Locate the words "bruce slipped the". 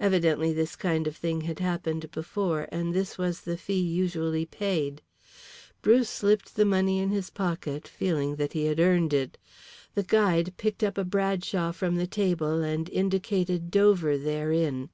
5.82-6.64